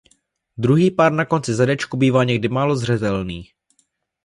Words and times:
Druhý 0.57 0.91
pár 0.91 1.11
na 1.13 1.25
konci 1.25 1.53
zadečku 1.53 1.97
bývá 1.97 2.23
někdy 2.23 2.49
málo 2.49 2.75
zřetelný. 2.75 3.47